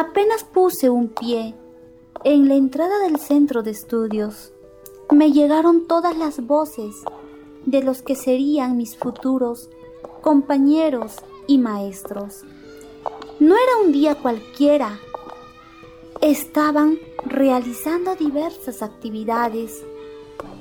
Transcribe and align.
Apenas 0.00 0.44
puse 0.44 0.90
un 0.90 1.08
pie 1.08 1.56
en 2.22 2.46
la 2.46 2.54
entrada 2.54 3.00
del 3.00 3.18
centro 3.18 3.64
de 3.64 3.72
estudios, 3.72 4.52
me 5.10 5.32
llegaron 5.32 5.88
todas 5.88 6.16
las 6.16 6.46
voces 6.46 6.94
de 7.66 7.82
los 7.82 8.02
que 8.02 8.14
serían 8.14 8.76
mis 8.76 8.96
futuros 8.96 9.70
compañeros 10.20 11.16
y 11.48 11.58
maestros. 11.58 12.44
No 13.40 13.56
era 13.56 13.84
un 13.84 13.90
día 13.90 14.14
cualquiera. 14.14 15.00
Estaban 16.20 17.00
realizando 17.24 18.14
diversas 18.14 18.82
actividades 18.82 19.82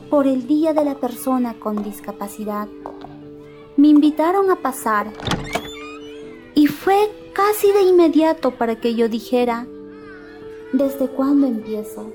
por 0.09 0.25
el 0.25 0.47
Día 0.47 0.73
de 0.73 0.83
la 0.83 0.95
Persona 0.95 1.59
con 1.59 1.83
Discapacidad. 1.83 2.67
Me 3.75 3.89
invitaron 3.89 4.49
a 4.49 4.55
pasar 4.55 5.13
fue 6.87 7.11
casi 7.33 7.69
de 7.73 7.81
inmediato 7.81 8.51
para 8.51 8.79
que 8.79 8.95
yo 8.95 9.09
dijera, 9.09 9.67
¿desde 10.71 11.09
cuándo 11.09 11.45
empiezo? 11.45 12.13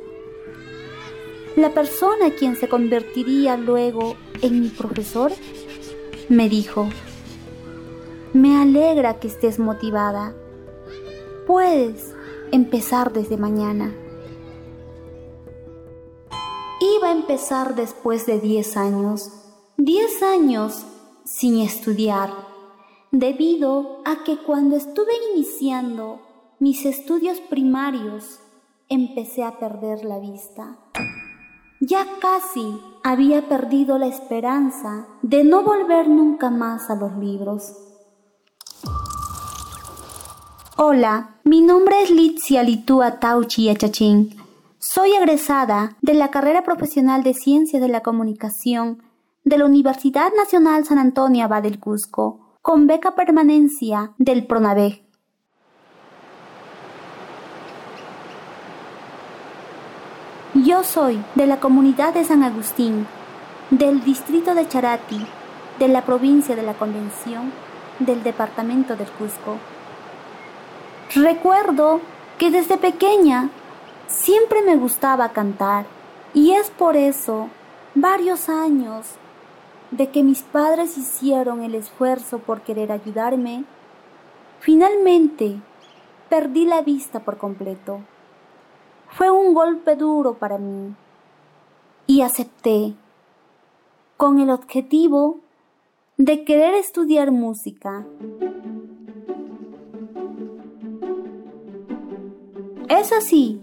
La 1.56 1.74
persona 1.74 2.30
quien 2.38 2.56
se 2.56 2.70
convertiría 2.70 3.58
luego 3.58 4.16
en 4.40 4.62
mi 4.62 4.68
profesor 4.68 5.30
me 6.30 6.48
dijo, 6.48 6.88
me 8.32 8.56
alegra 8.56 9.20
que 9.20 9.28
estés 9.28 9.58
motivada. 9.58 10.34
Puedes 11.46 12.14
empezar 12.50 13.12
desde 13.12 13.36
mañana. 13.36 13.94
Iba 16.96 17.08
a 17.08 17.12
empezar 17.12 17.74
después 17.74 18.24
de 18.24 18.40
10 18.40 18.78
años, 18.78 19.30
10 19.76 20.22
años 20.22 20.86
sin 21.26 21.60
estudiar, 21.60 22.51
debido 23.12 24.00
a 24.06 24.24
que 24.24 24.38
cuando 24.38 24.74
estuve 24.74 25.12
iniciando 25.34 26.22
mis 26.58 26.86
estudios 26.86 27.40
primarios 27.40 28.40
empecé 28.88 29.44
a 29.44 29.58
perder 29.58 30.02
la 30.04 30.18
vista. 30.18 30.78
Ya 31.80 32.06
casi 32.20 32.80
había 33.04 33.48
perdido 33.50 33.98
la 33.98 34.06
esperanza 34.06 35.06
de 35.20 35.44
no 35.44 35.62
volver 35.62 36.08
nunca 36.08 36.48
más 36.48 36.88
a 36.88 36.94
los 36.94 37.14
libros. 37.18 37.76
Hola, 40.78 41.36
mi 41.44 41.60
nombre 41.60 42.02
es 42.02 42.10
Litzia 42.10 42.62
Litua 42.62 43.20
Tauchi 43.20 43.68
Achachín. 43.68 44.36
Soy 44.78 45.12
egresada 45.12 45.96
de 46.00 46.14
la 46.14 46.30
carrera 46.30 46.62
profesional 46.64 47.22
de 47.22 47.34
Ciencias 47.34 47.82
de 47.82 47.88
la 47.88 48.00
Comunicación 48.00 49.02
de 49.44 49.58
la 49.58 49.66
Universidad 49.66 50.30
Nacional 50.34 50.86
San 50.86 50.98
Antonio 50.98 51.44
Abad 51.44 51.62
del 51.62 51.78
Cusco, 51.78 52.41
con 52.62 52.86
beca 52.86 53.16
permanencia 53.16 54.12
del 54.18 54.46
PRONAVEG. 54.46 55.02
Yo 60.54 60.84
soy 60.84 61.20
de 61.34 61.46
la 61.46 61.58
comunidad 61.58 62.14
de 62.14 62.24
San 62.24 62.44
Agustín, 62.44 63.08
del 63.70 64.04
distrito 64.04 64.54
de 64.54 64.68
Charati, 64.68 65.26
de 65.80 65.88
la 65.88 66.02
provincia 66.02 66.54
de 66.54 66.62
la 66.62 66.74
Convención, 66.74 67.52
del 67.98 68.22
departamento 68.22 68.94
del 68.94 69.08
Cusco. 69.08 69.56
Recuerdo 71.16 72.00
que 72.38 72.52
desde 72.52 72.78
pequeña 72.78 73.50
siempre 74.06 74.62
me 74.62 74.76
gustaba 74.76 75.30
cantar 75.30 75.86
y 76.32 76.52
es 76.52 76.70
por 76.70 76.96
eso 76.96 77.48
varios 77.96 78.48
años 78.48 79.18
de 79.92 80.10
que 80.10 80.22
mis 80.22 80.42
padres 80.42 80.98
hicieron 80.98 81.62
el 81.62 81.74
esfuerzo 81.74 82.38
por 82.38 82.62
querer 82.62 82.90
ayudarme, 82.90 83.64
finalmente 84.60 85.60
perdí 86.28 86.64
la 86.64 86.82
vista 86.82 87.20
por 87.20 87.36
completo. 87.36 88.00
Fue 89.10 89.30
un 89.30 89.54
golpe 89.54 89.94
duro 89.94 90.34
para 90.34 90.58
mí 90.58 90.94
y 92.06 92.22
acepté 92.22 92.94
con 94.16 94.38
el 94.38 94.50
objetivo 94.50 95.40
de 96.16 96.44
querer 96.44 96.74
estudiar 96.74 97.30
música. 97.30 98.06
Es 102.88 103.12
así, 103.12 103.60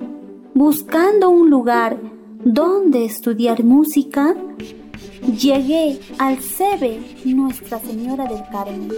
buscando 0.54 1.30
un 1.30 1.50
lugar 1.50 1.98
donde 2.44 3.06
estudiar 3.06 3.64
música, 3.64 4.36
llegué 5.22 6.00
al 6.18 6.38
CEBE 6.38 7.00
Nuestra 7.26 7.80
Señora 7.80 8.26
del 8.26 8.44
Carmen. 8.52 8.92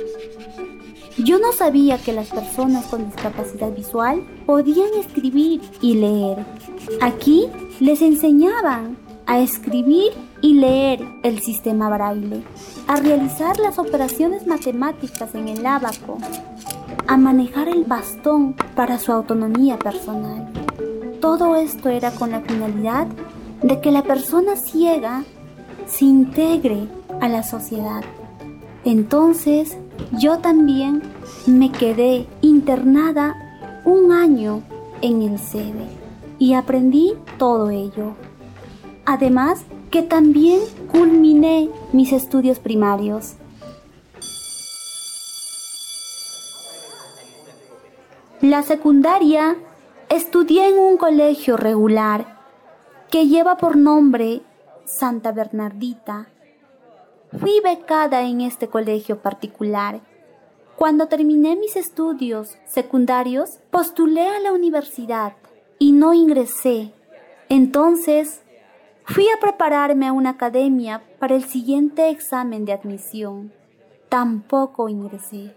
Yo 1.17 1.39
no 1.39 1.51
sabía 1.51 1.97
que 1.97 2.13
las 2.13 2.29
personas 2.29 2.85
con 2.85 3.05
discapacidad 3.05 3.71
visual 3.71 4.23
podían 4.45 4.93
escribir 4.99 5.61
y 5.81 5.95
leer. 5.95 6.45
Aquí 7.01 7.47
les 7.79 8.01
enseñaban 8.01 8.97
a 9.25 9.39
escribir 9.39 10.11
y 10.41 10.55
leer 10.55 11.05
el 11.23 11.41
sistema 11.41 11.89
braille, 11.89 12.43
a 12.87 12.95
realizar 12.95 13.59
las 13.59 13.77
operaciones 13.77 14.47
matemáticas 14.47 15.35
en 15.35 15.47
el 15.47 15.65
ábaco, 15.65 16.17
a 17.07 17.17
manejar 17.17 17.67
el 17.67 17.83
bastón 17.83 18.55
para 18.75 18.97
su 18.97 19.11
autonomía 19.11 19.77
personal. 19.77 20.51
Todo 21.19 21.55
esto 21.55 21.89
era 21.89 22.11
con 22.11 22.31
la 22.31 22.41
finalidad 22.41 23.07
de 23.61 23.79
que 23.79 23.91
la 23.91 24.03
persona 24.03 24.55
ciega 24.55 25.23
se 25.91 26.05
integre 26.05 26.87
a 27.19 27.27
la 27.27 27.43
sociedad. 27.43 28.03
Entonces 28.85 29.77
yo 30.13 30.39
también 30.39 31.01
me 31.45 31.71
quedé 31.71 32.27
internada 32.41 33.35
un 33.85 34.11
año 34.11 34.63
en 35.01 35.21
el 35.21 35.37
sede 35.37 35.87
y 36.39 36.53
aprendí 36.53 37.13
todo 37.37 37.69
ello. 37.69 38.15
Además 39.05 39.63
que 39.89 40.01
también 40.01 40.61
culminé 40.91 41.69
mis 41.91 42.13
estudios 42.13 42.59
primarios. 42.59 43.33
La 48.39 48.63
secundaria 48.63 49.55
estudié 50.09 50.69
en 50.69 50.79
un 50.79 50.97
colegio 50.97 51.57
regular 51.57 52.39
que 53.11 53.27
lleva 53.27 53.57
por 53.57 53.75
nombre 53.75 54.41
Santa 54.85 55.31
Bernardita. 55.31 56.27
Fui 57.39 57.61
becada 57.63 58.23
en 58.23 58.41
este 58.41 58.67
colegio 58.67 59.21
particular. 59.21 60.01
Cuando 60.75 61.07
terminé 61.07 61.55
mis 61.55 61.75
estudios 61.75 62.57
secundarios, 62.65 63.59
postulé 63.69 64.27
a 64.27 64.39
la 64.39 64.51
universidad 64.51 65.33
y 65.79 65.91
no 65.91 66.13
ingresé. 66.13 66.93
Entonces, 67.49 68.41
fui 69.05 69.27
a 69.29 69.39
prepararme 69.39 70.07
a 70.07 70.13
una 70.13 70.31
academia 70.31 71.03
para 71.19 71.35
el 71.35 71.43
siguiente 71.43 72.09
examen 72.09 72.65
de 72.65 72.73
admisión. 72.73 73.53
Tampoco 74.09 74.89
ingresé. 74.89 75.55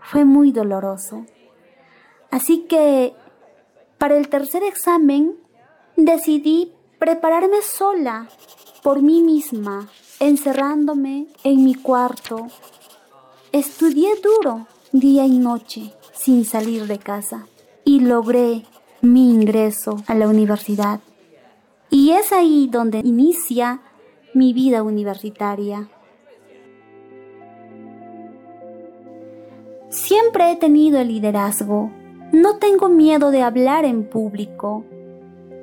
Fue 0.00 0.24
muy 0.24 0.52
doloroso. 0.52 1.26
Así 2.30 2.66
que, 2.68 3.14
para 3.98 4.16
el 4.16 4.28
tercer 4.28 4.62
examen, 4.62 5.36
decidí 5.96 6.72
prepararme 7.04 7.60
sola, 7.60 8.28
por 8.82 9.02
mí 9.02 9.20
misma, 9.20 9.90
encerrándome 10.20 11.26
en 11.44 11.62
mi 11.62 11.74
cuarto. 11.74 12.46
Estudié 13.52 14.08
duro, 14.22 14.66
día 14.90 15.26
y 15.26 15.36
noche, 15.36 15.92
sin 16.14 16.46
salir 16.46 16.86
de 16.86 16.98
casa, 16.98 17.46
y 17.84 18.00
logré 18.00 18.62
mi 19.02 19.34
ingreso 19.34 19.96
a 20.06 20.14
la 20.14 20.28
universidad. 20.28 21.00
Y 21.90 22.12
es 22.12 22.32
ahí 22.32 22.68
donde 22.72 23.00
inicia 23.00 23.82
mi 24.32 24.54
vida 24.54 24.82
universitaria. 24.82 25.90
Siempre 29.90 30.52
he 30.52 30.56
tenido 30.56 30.98
el 30.98 31.08
liderazgo 31.08 31.90
no 32.34 32.56
tengo 32.56 32.88
miedo 32.88 33.30
de 33.30 33.42
hablar 33.42 33.84
en 33.84 34.02
público. 34.02 34.84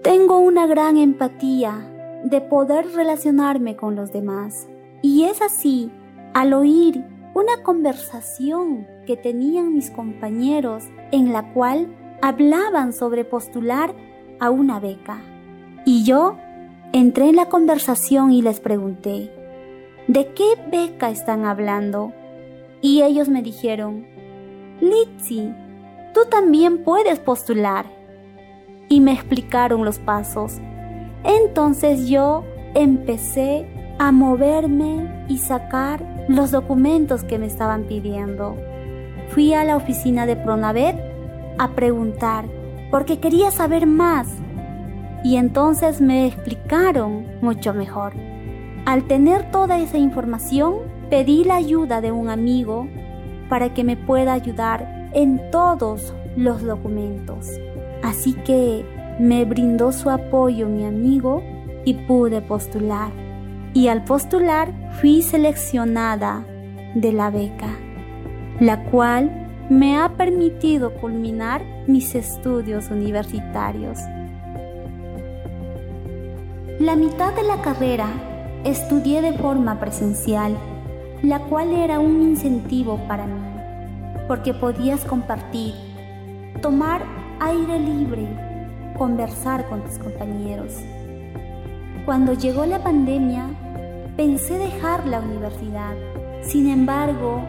Tengo 0.03 0.39
una 0.39 0.65
gran 0.65 0.98
empatía 0.98 1.88
de 2.24 2.42
poder 2.42 2.88
relacionarme 2.95 3.75
con 3.75 3.95
los 3.95 4.12
demás. 4.12 4.68
Y 5.03 5.25
es 5.25 5.44
así, 5.44 5.92
al 6.33 6.53
oír 6.53 7.06
una 7.36 7.62
conversación 7.62 8.88
que 9.06 9.15
tenían 9.15 9.75
mis 9.75 9.92
compañeros 9.92 10.86
en 11.12 11.31
la 11.31 11.53
cual 11.53 11.88
hablaban 12.19 12.94
sobre 12.94 13.25
postular 13.25 13.94
a 14.39 14.50
una 14.50 14.80
beca. 14.80 15.21
Y 15.86 16.03
yo 16.03 16.36
entré 16.94 17.30
en 17.30 17.36
la 17.36 17.50
conversación 17.50 18.31
y 18.31 18.42
les 18.42 18.59
pregunté, 18.59 19.31
¿de 20.07 20.33
qué 20.33 20.56
beca 20.71 21.12
están 21.12 21.45
hablando? 21.45 22.12
Y 22.81 23.03
ellos 23.03 23.30
me 23.30 23.44
dijeron, 23.44 24.07
Litsi, 24.80 25.53
tú 26.15 26.21
también 26.27 26.83
puedes 26.83 27.19
postular. 27.19 28.00
Y 28.91 28.99
me 28.99 29.13
explicaron 29.13 29.85
los 29.85 29.99
pasos. 29.99 30.59
Entonces 31.23 32.09
yo 32.09 32.43
empecé 32.73 33.65
a 33.99 34.11
moverme 34.11 35.25
y 35.29 35.38
sacar 35.38 36.03
los 36.27 36.51
documentos 36.51 37.23
que 37.23 37.39
me 37.39 37.45
estaban 37.45 37.85
pidiendo. 37.85 38.57
Fui 39.29 39.53
a 39.53 39.63
la 39.63 39.77
oficina 39.77 40.25
de 40.25 40.35
Pronavet 40.35 40.97
a 41.57 41.69
preguntar 41.69 42.43
porque 42.89 43.21
quería 43.21 43.49
saber 43.49 43.88
más. 43.88 44.27
Y 45.23 45.38
entonces 45.38 46.01
me 46.01 46.27
explicaron 46.27 47.27
mucho 47.41 47.73
mejor. 47.73 48.11
Al 48.85 49.05
tener 49.07 49.51
toda 49.51 49.79
esa 49.79 49.99
información, 49.99 50.79
pedí 51.09 51.45
la 51.45 51.55
ayuda 51.55 52.01
de 52.01 52.11
un 52.11 52.29
amigo 52.29 52.89
para 53.47 53.73
que 53.73 53.85
me 53.85 53.95
pueda 53.95 54.33
ayudar 54.33 55.09
en 55.13 55.39
todos 55.49 56.13
los 56.35 56.61
documentos. 56.61 57.47
Así 58.03 58.33
que 58.33 58.86
me 59.19 59.45
brindó 59.45 59.92
su 59.92 60.09
apoyo 60.09 60.68
mi 60.68 60.86
amigo 60.86 61.44
y 61.86 61.94
pude 61.94 62.42
postular. 62.42 63.12
Y 63.74 63.88
al 63.88 64.03
postular 64.03 64.74
fui 65.00 65.21
seleccionada 65.21 66.45
de 66.95 67.13
la 67.13 67.30
beca, 67.30 67.69
la 68.59 68.83
cual 68.86 69.48
me 69.69 69.98
ha 69.98 70.09
permitido 70.09 70.94
culminar 70.95 71.63
mis 71.88 72.15
estudios 72.15 72.89
universitarios. 72.89 74.00
La 76.80 76.95
mitad 76.95 77.33
de 77.33 77.44
la 77.44 77.62
carrera 77.62 78.07
estudié 78.63 79.21
de 79.21 79.33
forma 79.33 79.80
presencial, 79.80 80.57
la 81.21 81.39
cual 81.39 81.71
era 81.74 82.00
un 82.00 82.21
incentivo 82.21 83.00
para 83.07 83.27
mí, 83.27 83.42
porque 84.27 84.53
podías 84.53 85.06
compartir, 85.06 85.74
tomar 86.62 87.20
aire 87.43 87.79
libre, 87.79 88.27
conversar 88.95 89.67
con 89.67 89.83
tus 89.83 89.97
compañeros. 89.97 90.73
Cuando 92.05 92.33
llegó 92.33 92.67
la 92.67 92.83
pandemia, 92.83 93.47
pensé 94.15 94.59
dejar 94.59 95.07
la 95.07 95.21
universidad. 95.21 95.95
Sin 96.43 96.69
embargo, 96.69 97.41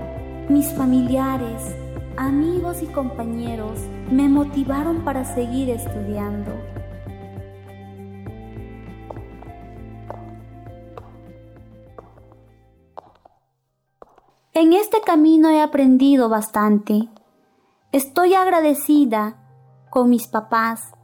mis 0.48 0.72
familiares, 0.72 1.76
amigos 2.16 2.82
y 2.82 2.86
compañeros 2.86 3.78
me 4.10 4.30
motivaron 4.30 5.04
para 5.04 5.26
seguir 5.26 5.68
estudiando. 5.68 6.52
En 14.54 14.72
este 14.72 15.02
camino 15.02 15.50
he 15.50 15.60
aprendido 15.60 16.30
bastante. 16.30 17.10
Estoy 17.92 18.32
agradecida 18.32 19.41
con 19.92 20.08
mis 20.08 20.26
papás, 20.26 20.94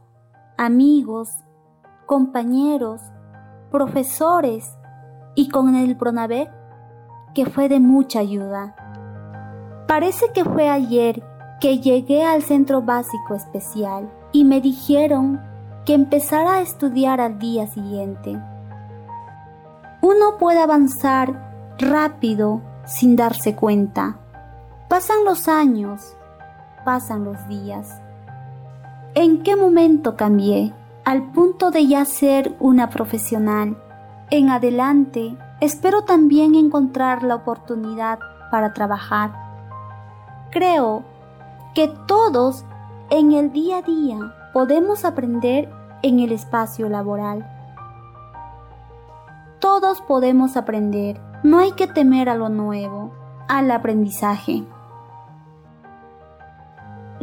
amigos, 0.57 1.29
compañeros, 2.07 2.99
profesores 3.69 4.67
y 5.35 5.49
con 5.49 5.75
el 5.75 5.95
Pronavec, 5.95 6.49
que 7.35 7.45
fue 7.45 7.69
de 7.69 7.79
mucha 7.79 8.17
ayuda. 8.17 8.75
Parece 9.87 10.31
que 10.33 10.43
fue 10.43 10.69
ayer 10.69 11.23
que 11.61 11.77
llegué 11.77 12.23
al 12.25 12.41
centro 12.41 12.81
básico 12.81 13.35
especial 13.35 14.11
y 14.31 14.43
me 14.43 14.59
dijeron 14.59 15.39
que 15.85 15.93
empezara 15.93 16.53
a 16.53 16.61
estudiar 16.61 17.21
al 17.21 17.37
día 17.37 17.67
siguiente. 17.67 18.41
Uno 20.01 20.39
puede 20.39 20.63
avanzar 20.63 21.75
rápido 21.77 22.63
sin 22.85 23.15
darse 23.15 23.55
cuenta. 23.55 24.17
Pasan 24.87 25.25
los 25.25 25.47
años, 25.47 26.17
pasan 26.83 27.23
los 27.23 27.47
días. 27.47 28.01
¿En 29.15 29.43
qué 29.43 29.55
momento 29.55 30.15
cambié? 30.15 30.73
Al 31.05 31.31
punto 31.31 31.71
de 31.71 31.87
ya 31.87 32.05
ser 32.05 32.55
una 32.59 32.89
profesional. 32.89 33.77
En 34.29 34.49
adelante, 34.49 35.35
espero 35.59 36.03
también 36.03 36.55
encontrar 36.55 37.23
la 37.23 37.35
oportunidad 37.35 38.19
para 38.51 38.73
trabajar. 38.73 39.31
Creo 40.51 41.03
que 41.73 41.91
todos 42.07 42.65
en 43.09 43.31
el 43.31 43.51
día 43.51 43.77
a 43.77 43.81
día 43.81 44.17
podemos 44.53 45.05
aprender 45.05 45.69
en 46.03 46.19
el 46.19 46.31
espacio 46.31 46.89
laboral. 46.89 47.47
Todos 49.59 50.01
podemos 50.01 50.55
aprender 50.55 51.19
no 51.41 51.59
hay 51.59 51.71
que 51.71 51.87
temer 51.87 52.27
a 52.27 52.35
lo 52.35 52.49
nuevo, 52.49 53.13
al 53.47 53.71
aprendizaje. 53.71 54.65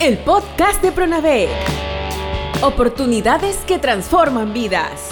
el 0.00 0.16
podcast 0.18 0.80
de 0.80 0.92
Pronave. 0.92 1.48
Oportunidades 2.62 3.56
que 3.66 3.78
transforman 3.78 4.52
vidas. 4.52 5.10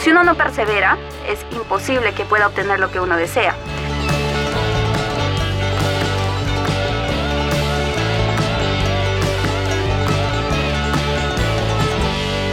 Si 0.00 0.10
uno 0.10 0.24
no 0.24 0.34
persevera, 0.36 0.96
es 1.28 1.44
imposible 1.54 2.12
que 2.14 2.24
pueda 2.24 2.46
obtener 2.46 2.80
lo 2.80 2.90
que 2.90 2.98
uno 2.98 3.16
desea. 3.16 3.54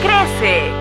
Crece 0.01 0.80